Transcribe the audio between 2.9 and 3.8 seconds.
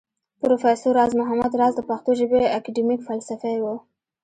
فلسفى و